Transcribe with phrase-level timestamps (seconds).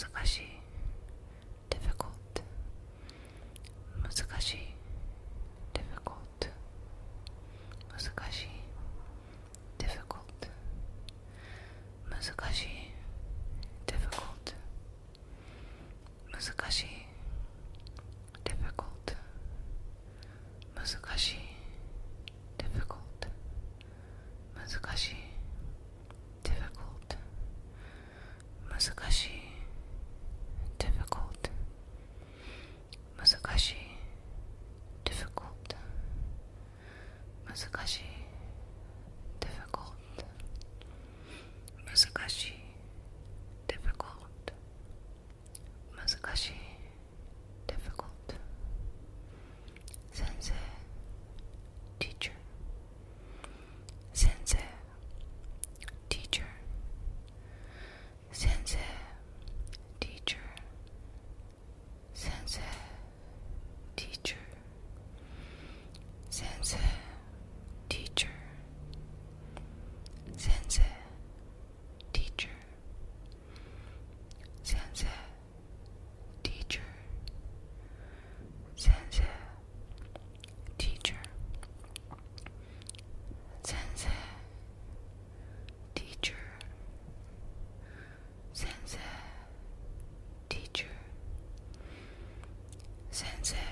[0.00, 0.42] 難しい
[1.70, 2.42] difficult.
[4.00, 4.58] 難しい
[5.74, 6.52] difficult.
[7.90, 8.48] 難しい
[9.76, 10.48] difficult.
[12.08, 12.22] 難
[12.54, 12.77] しい
[93.18, 93.67] Sensei.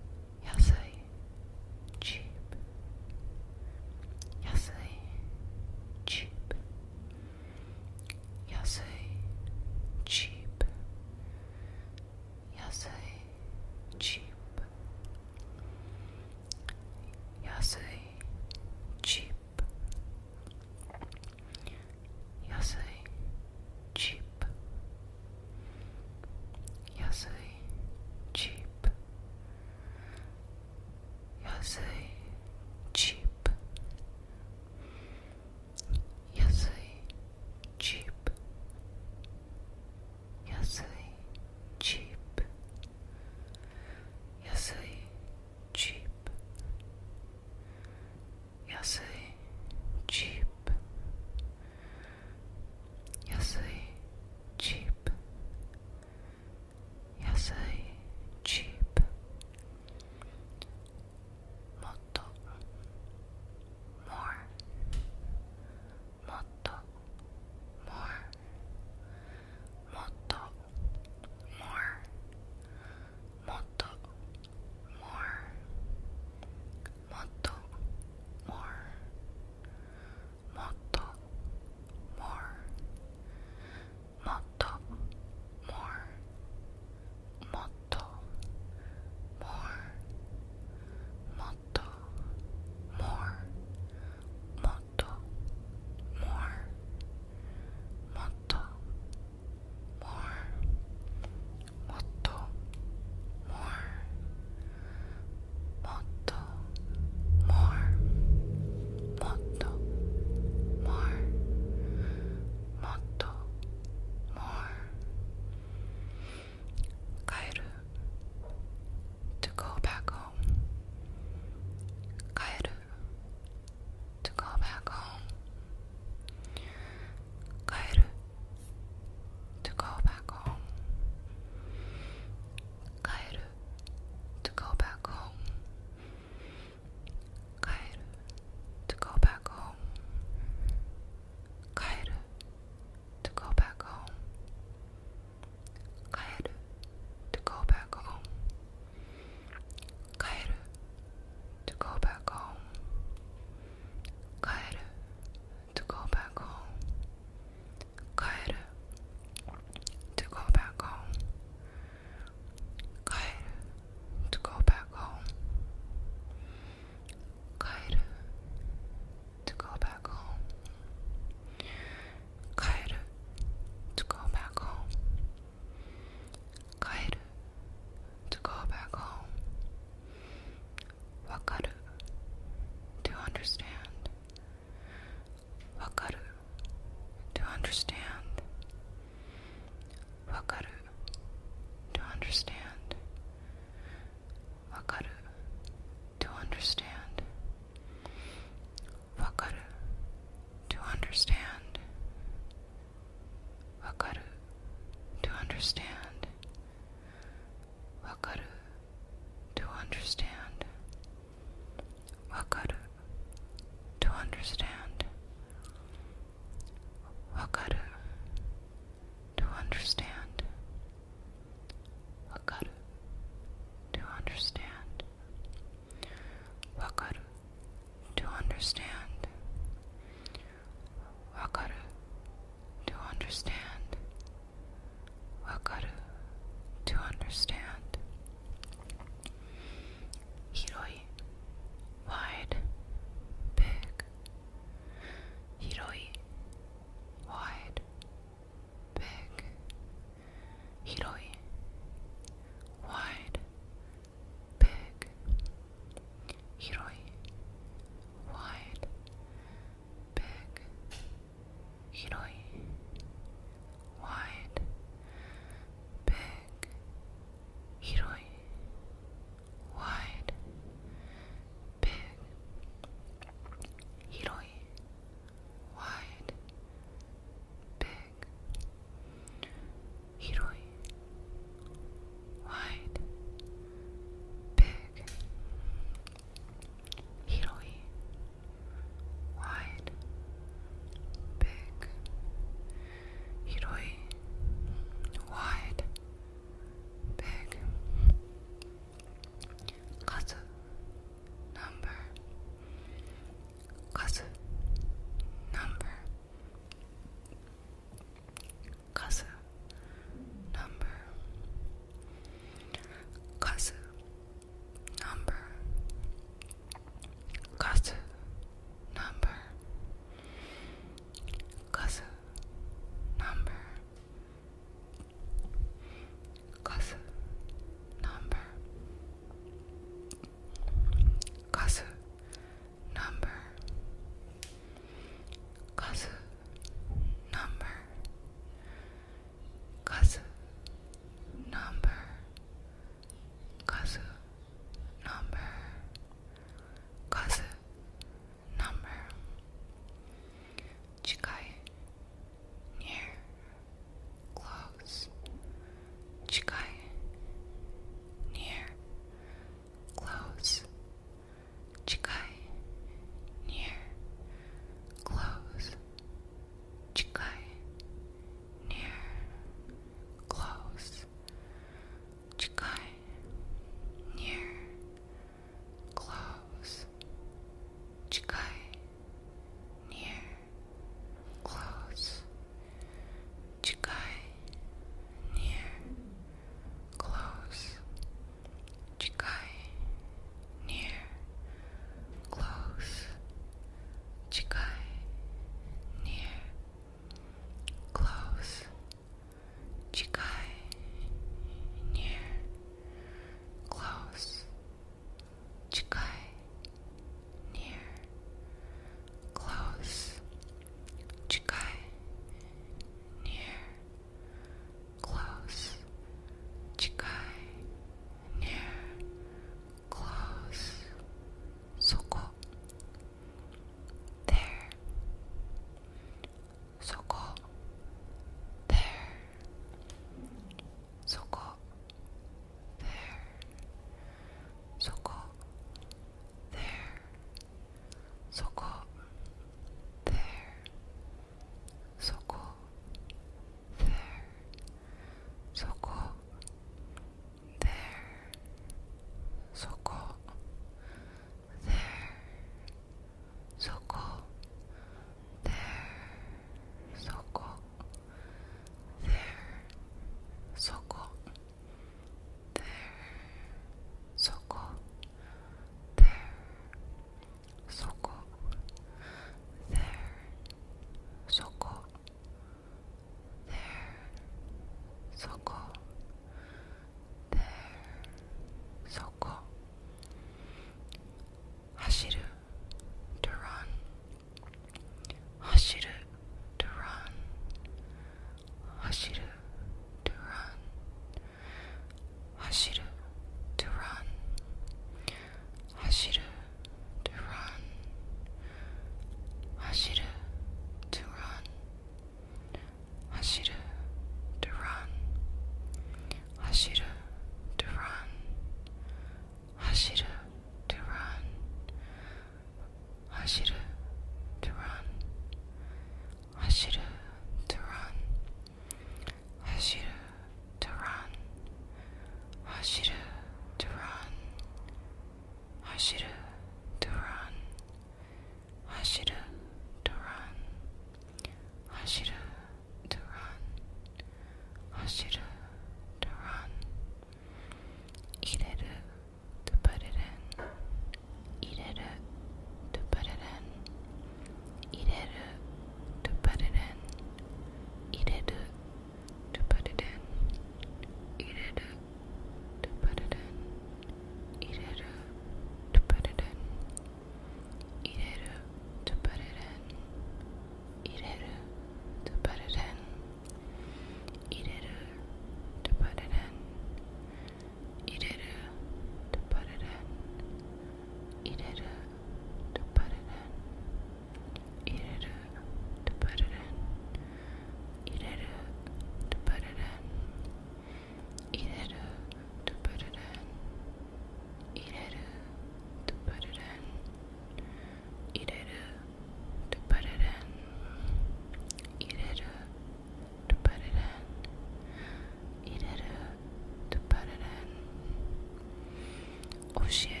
[599.71, 600.00] shit.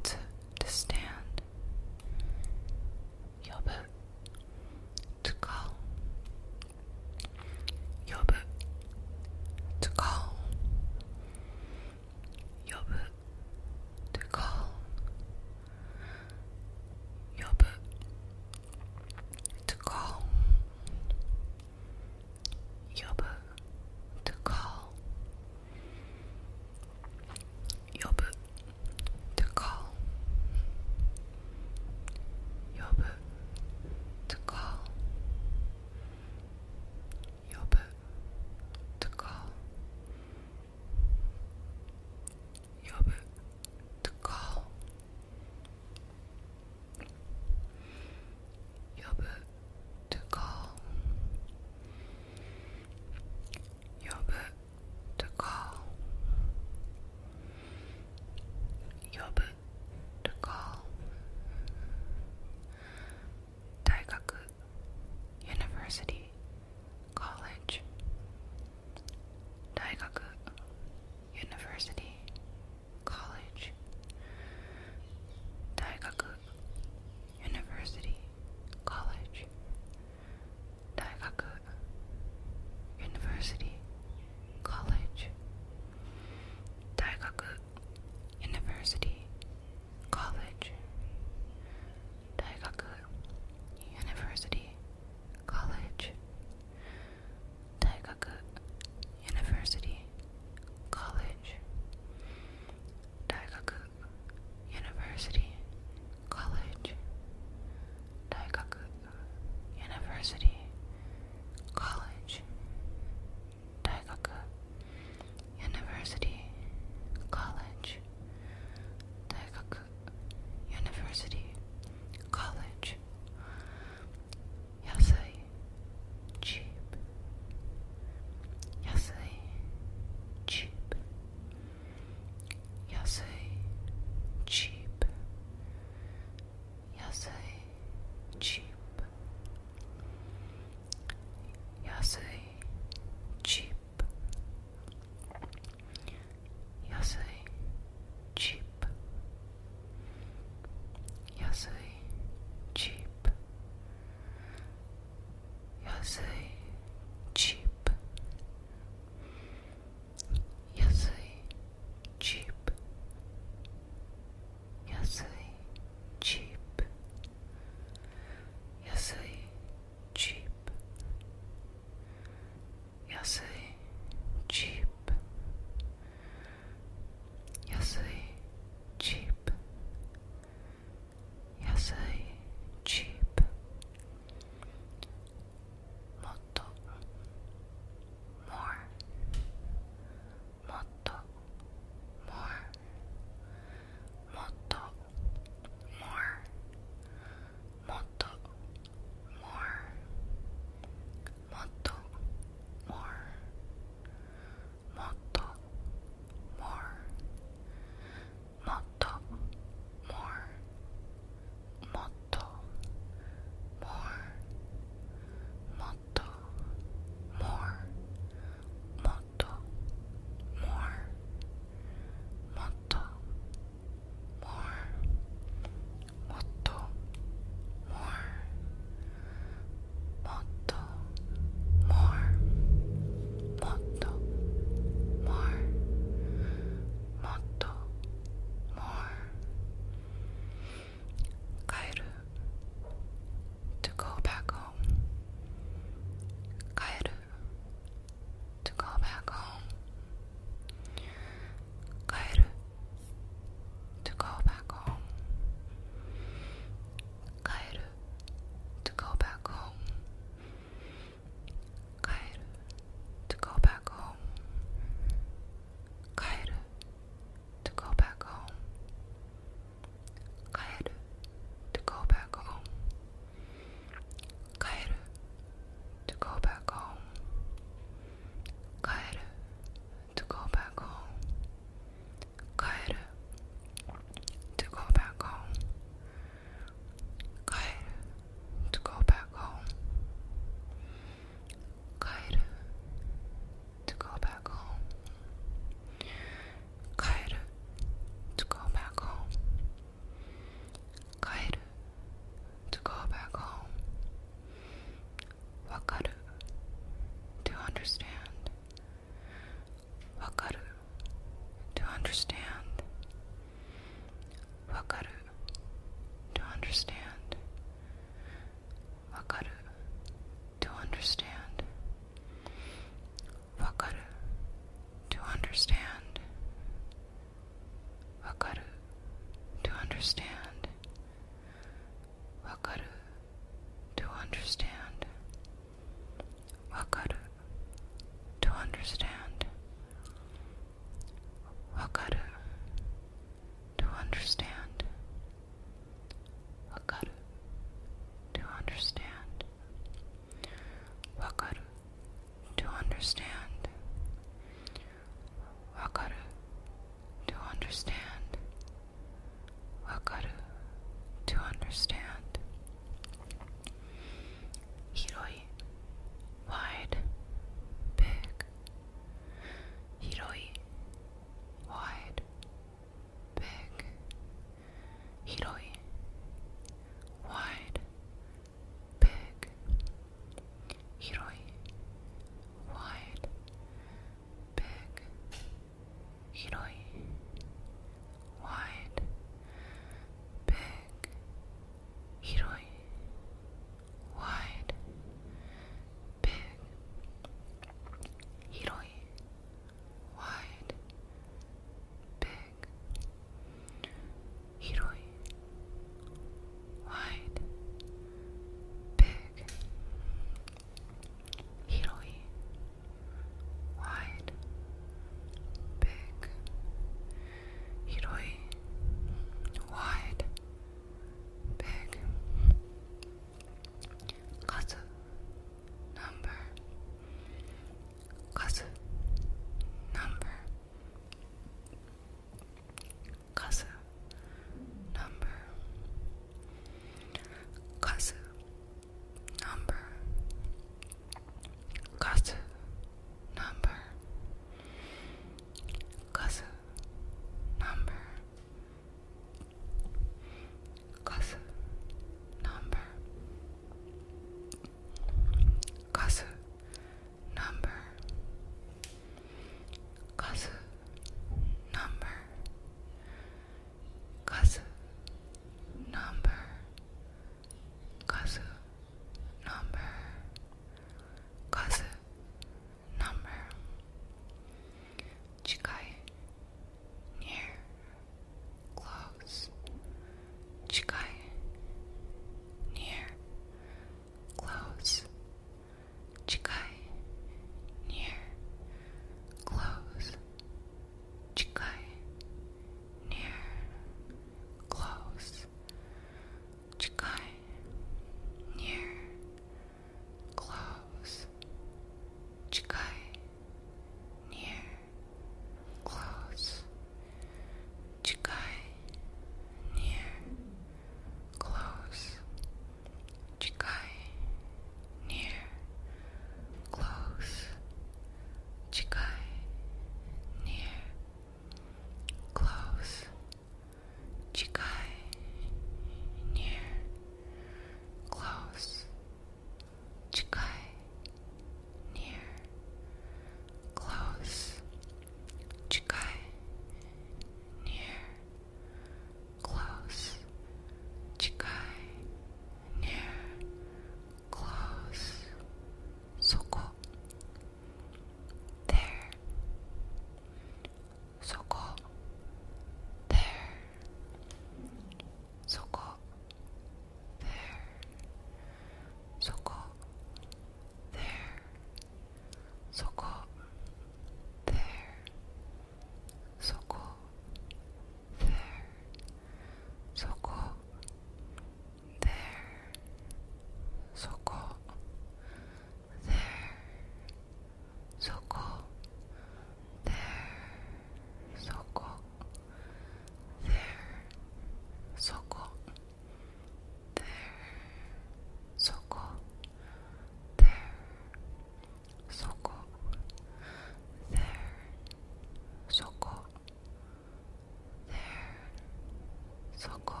[599.61, 600.00] высоко.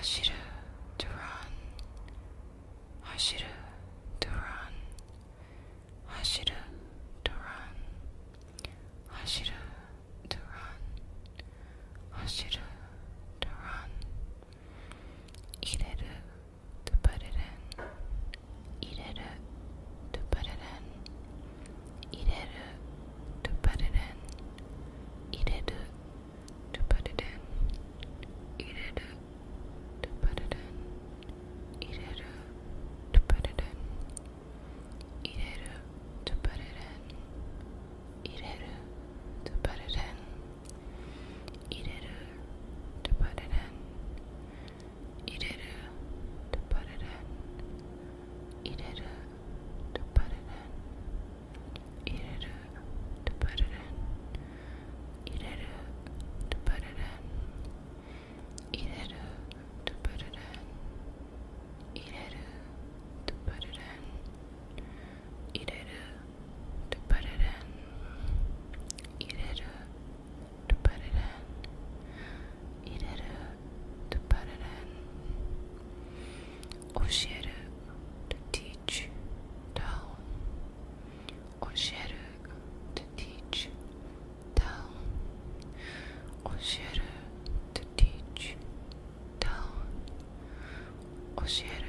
[0.00, 0.32] Hashiru
[0.96, 1.52] to run.
[3.04, 3.59] Hashiru
[91.50, 91.79] shit.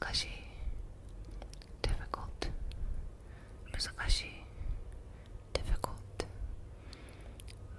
[0.00, 0.28] 難しい
[1.82, 2.50] difficult.
[3.70, 4.30] 難しい
[5.52, 6.26] difficult.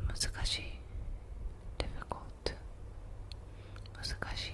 [0.08, 0.80] 難しい
[1.78, 2.56] difficult.
[3.96, 4.06] 難
[4.38, 4.54] しい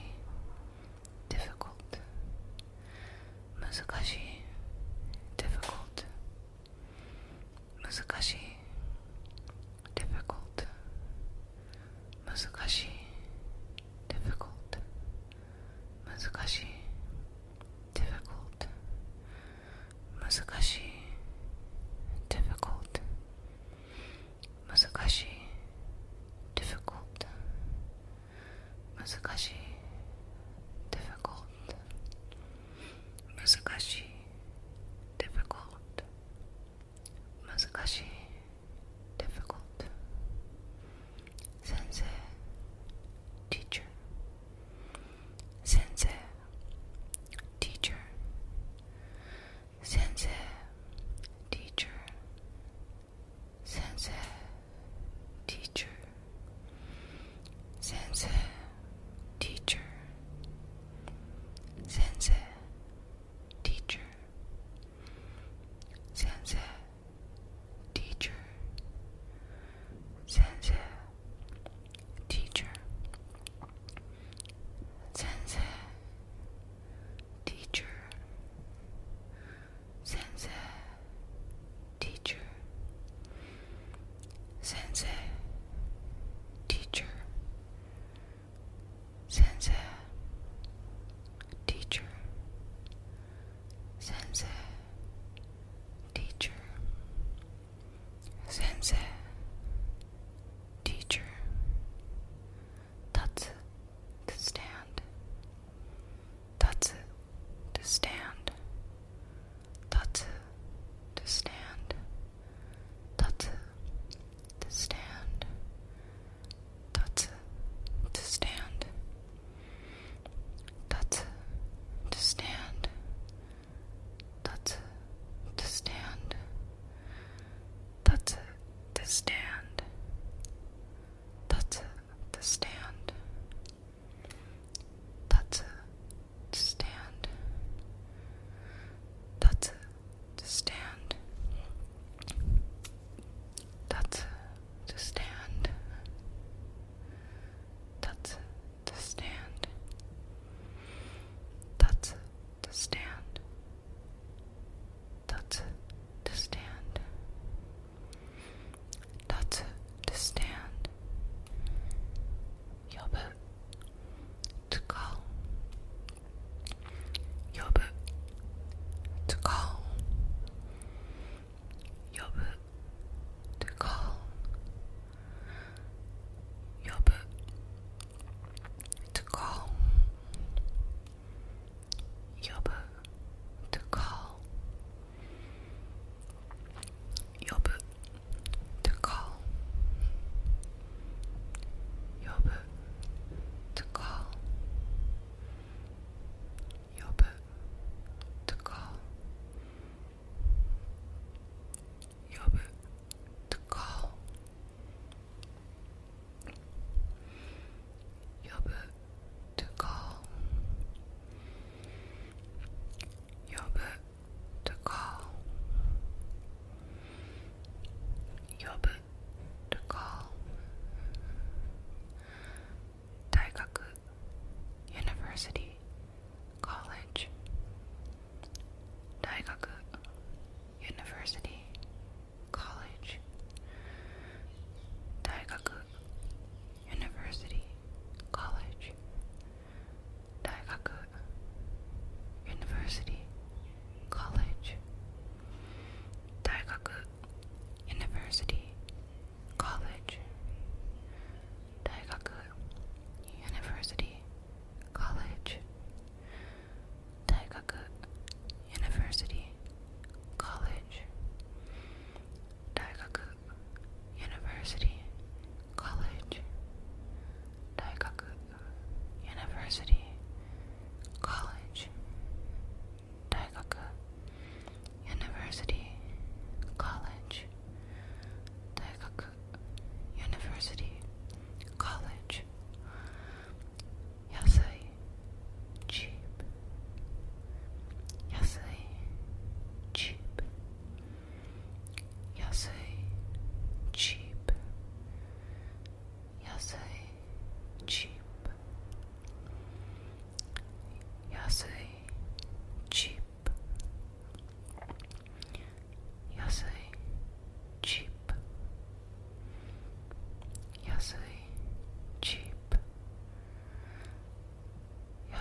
[1.29, 1.99] difficult.
[3.59, 4.43] 難しい
[5.37, 6.05] difficult.
[7.83, 8.37] 難しい
[9.95, 10.67] difficult.
[12.25, 12.87] 難しい
[14.07, 14.79] difficult.
[16.05, 16.66] 難しい
[29.07, 29.56] 難しい。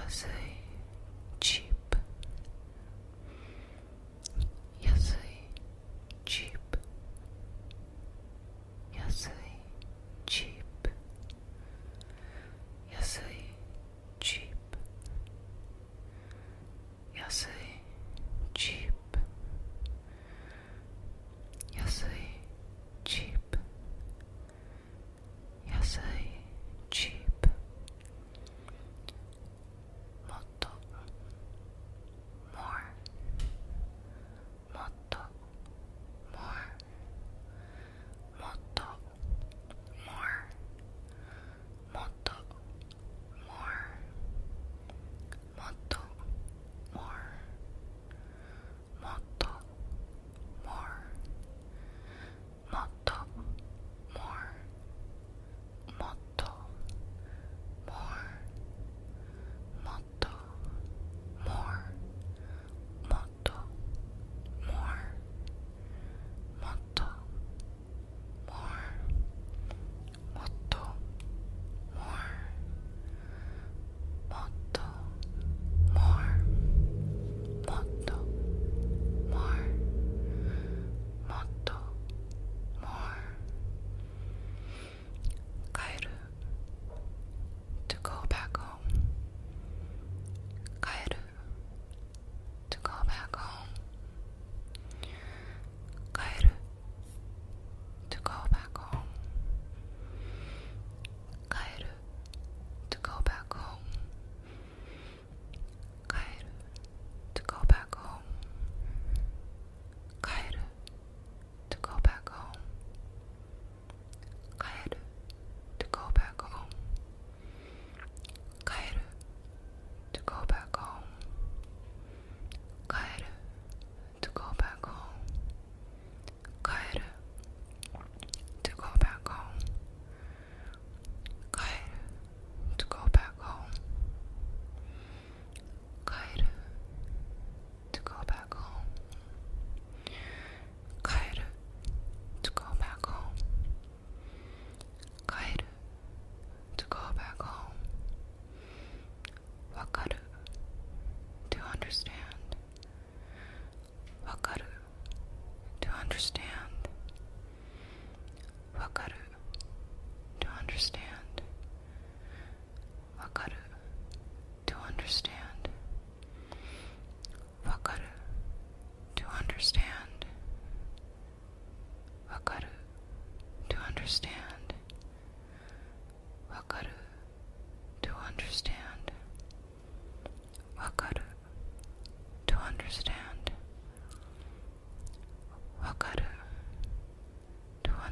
[0.08, 0.24] Yes.
[1.40, 1.96] cheap.
[6.24, 6.76] Cheap.
[10.26, 10.88] Cheap.
[14.20, 14.76] Cheap.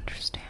[0.07, 0.44] Understand.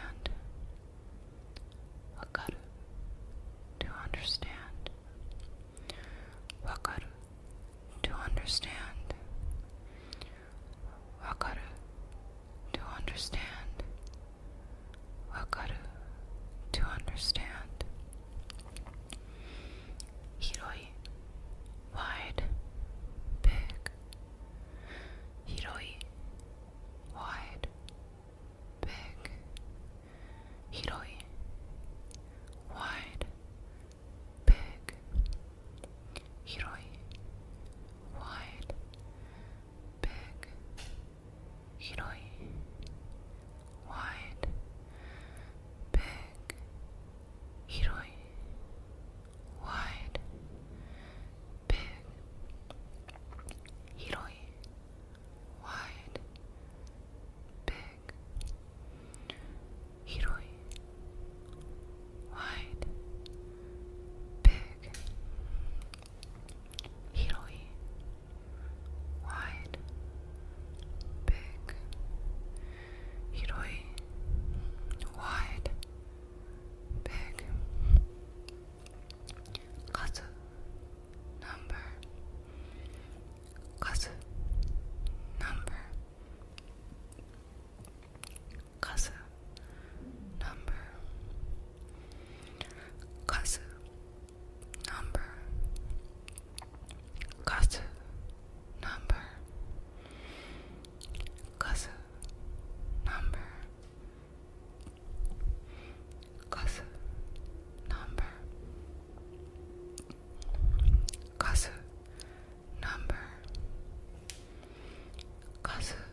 [115.80, 116.05] 数。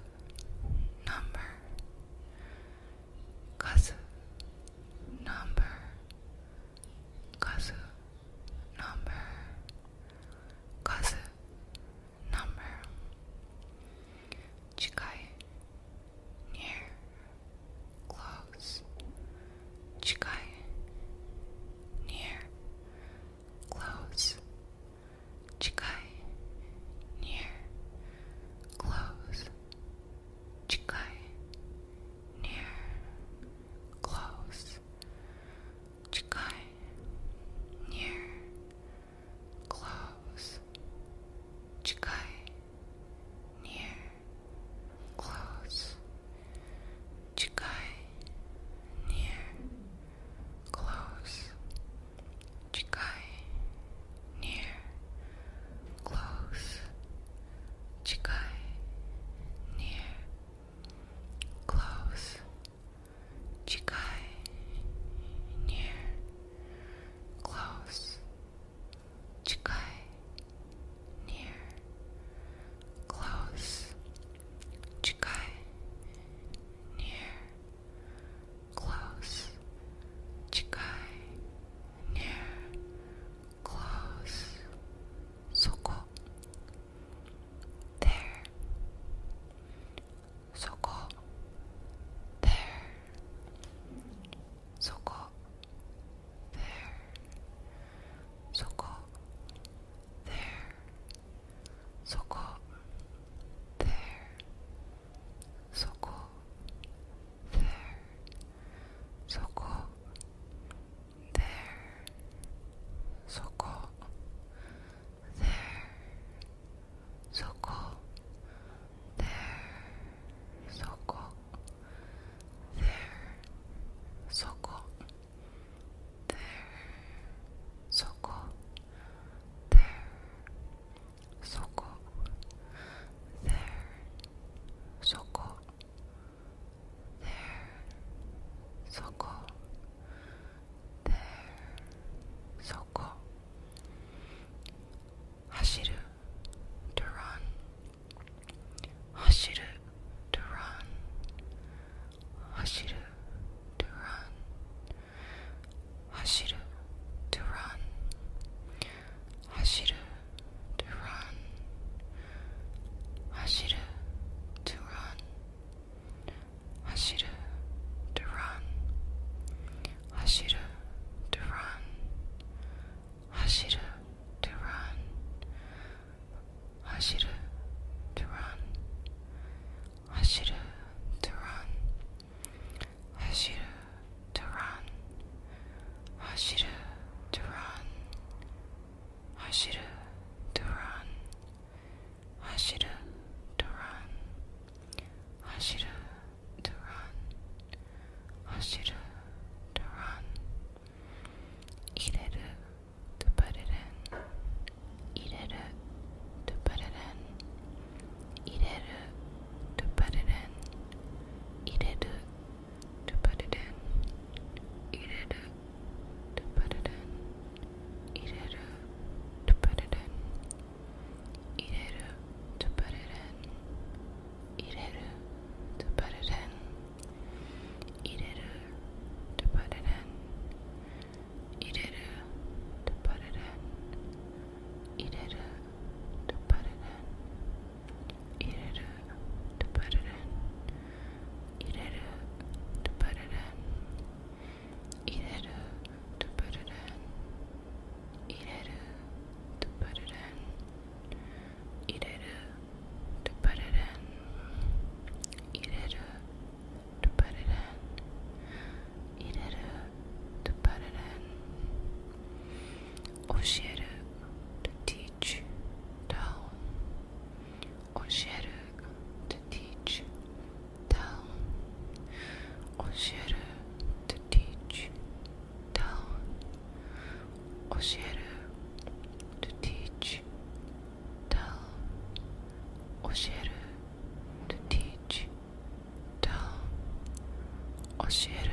[288.03, 288.09] 教
[288.43, 288.52] える。